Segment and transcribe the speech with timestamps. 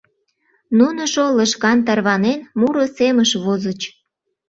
[0.77, 3.81] Нуныжо, лыжган тарванен, муро семыш возыч.